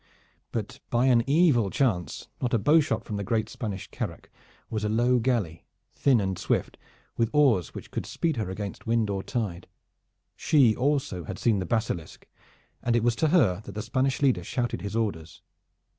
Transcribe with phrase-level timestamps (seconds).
[0.51, 4.31] But by an evil chance not a bowshot from the great Spanish carack
[4.67, 6.75] was a low galley, thin and swift,
[7.17, 9.67] with oars which could speed her against wind or tide.
[10.35, 12.27] She also had seen the Basilisk
[12.81, 15.43] and it was to her that the Spanish leader shouted his orders.